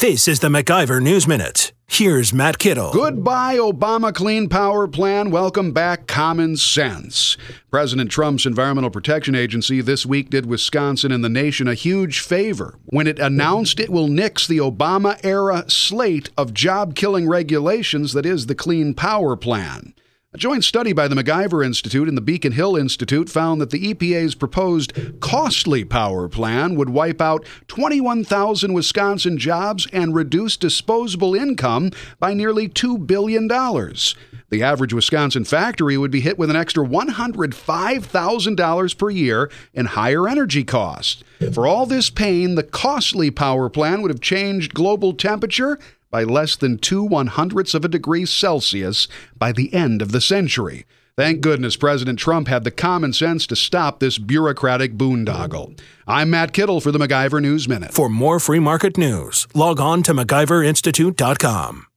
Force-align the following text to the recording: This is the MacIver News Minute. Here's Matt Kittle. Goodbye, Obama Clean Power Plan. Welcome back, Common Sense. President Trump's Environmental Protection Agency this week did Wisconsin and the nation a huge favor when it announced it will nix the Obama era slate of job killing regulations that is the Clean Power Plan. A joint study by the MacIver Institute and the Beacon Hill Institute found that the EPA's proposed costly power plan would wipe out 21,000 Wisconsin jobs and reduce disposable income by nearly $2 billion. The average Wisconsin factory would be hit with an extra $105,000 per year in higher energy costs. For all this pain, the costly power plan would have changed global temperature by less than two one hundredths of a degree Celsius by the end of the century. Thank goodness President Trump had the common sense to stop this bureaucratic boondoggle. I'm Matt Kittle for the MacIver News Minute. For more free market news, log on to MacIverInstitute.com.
This 0.00 0.28
is 0.28 0.38
the 0.38 0.48
MacIver 0.48 1.02
News 1.02 1.26
Minute. 1.26 1.72
Here's 1.88 2.32
Matt 2.32 2.58
Kittle. 2.58 2.92
Goodbye, 2.92 3.56
Obama 3.56 4.14
Clean 4.14 4.48
Power 4.48 4.86
Plan. 4.86 5.32
Welcome 5.32 5.72
back, 5.72 6.06
Common 6.06 6.56
Sense. 6.56 7.36
President 7.72 8.08
Trump's 8.08 8.46
Environmental 8.46 8.90
Protection 8.90 9.34
Agency 9.34 9.80
this 9.80 10.06
week 10.06 10.30
did 10.30 10.46
Wisconsin 10.46 11.10
and 11.10 11.24
the 11.24 11.28
nation 11.28 11.66
a 11.66 11.74
huge 11.74 12.20
favor 12.20 12.76
when 12.86 13.08
it 13.08 13.18
announced 13.18 13.80
it 13.80 13.90
will 13.90 14.06
nix 14.06 14.46
the 14.46 14.58
Obama 14.58 15.18
era 15.24 15.64
slate 15.68 16.30
of 16.38 16.54
job 16.54 16.94
killing 16.94 17.26
regulations 17.26 18.12
that 18.12 18.24
is 18.24 18.46
the 18.46 18.54
Clean 18.54 18.94
Power 18.94 19.34
Plan. 19.34 19.94
A 20.34 20.36
joint 20.36 20.62
study 20.62 20.92
by 20.92 21.08
the 21.08 21.14
MacIver 21.14 21.64
Institute 21.64 22.06
and 22.06 22.14
the 22.14 22.20
Beacon 22.20 22.52
Hill 22.52 22.76
Institute 22.76 23.30
found 23.30 23.62
that 23.62 23.70
the 23.70 23.94
EPA's 23.94 24.34
proposed 24.34 24.92
costly 25.20 25.86
power 25.86 26.28
plan 26.28 26.74
would 26.74 26.90
wipe 26.90 27.22
out 27.22 27.46
21,000 27.68 28.74
Wisconsin 28.74 29.38
jobs 29.38 29.86
and 29.90 30.14
reduce 30.14 30.58
disposable 30.58 31.34
income 31.34 31.92
by 32.18 32.34
nearly 32.34 32.68
$2 32.68 33.06
billion. 33.06 33.48
The 33.48 34.62
average 34.62 34.92
Wisconsin 34.92 35.46
factory 35.46 35.96
would 35.96 36.10
be 36.10 36.20
hit 36.20 36.38
with 36.38 36.50
an 36.50 36.56
extra 36.56 36.84
$105,000 36.84 38.98
per 38.98 39.08
year 39.08 39.50
in 39.72 39.86
higher 39.86 40.28
energy 40.28 40.62
costs. 40.62 41.24
For 41.54 41.66
all 41.66 41.86
this 41.86 42.10
pain, 42.10 42.54
the 42.54 42.64
costly 42.64 43.30
power 43.30 43.70
plan 43.70 44.02
would 44.02 44.10
have 44.10 44.20
changed 44.20 44.74
global 44.74 45.14
temperature 45.14 45.78
by 46.10 46.24
less 46.24 46.56
than 46.56 46.78
two 46.78 47.02
one 47.02 47.26
hundredths 47.28 47.74
of 47.74 47.84
a 47.84 47.88
degree 47.88 48.24
Celsius 48.24 49.08
by 49.36 49.52
the 49.52 49.72
end 49.74 50.00
of 50.00 50.12
the 50.12 50.20
century. 50.20 50.86
Thank 51.16 51.40
goodness 51.40 51.74
President 51.74 52.16
Trump 52.16 52.46
had 52.46 52.62
the 52.62 52.70
common 52.70 53.12
sense 53.12 53.44
to 53.48 53.56
stop 53.56 53.98
this 53.98 54.18
bureaucratic 54.18 54.94
boondoggle. 54.94 55.76
I'm 56.06 56.30
Matt 56.30 56.52
Kittle 56.52 56.80
for 56.80 56.92
the 56.92 56.98
MacIver 57.00 57.42
News 57.42 57.68
Minute. 57.68 57.92
For 57.92 58.08
more 58.08 58.38
free 58.38 58.60
market 58.60 58.96
news, 58.96 59.48
log 59.52 59.80
on 59.80 60.04
to 60.04 60.14
MacIverInstitute.com. 60.14 61.87